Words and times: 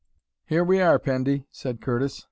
"Here 0.47 0.63
we 0.63 0.81
are, 0.81 0.97
Pendy!" 0.97 1.45
said 1.51 1.79
Curtis. 1.79 2.19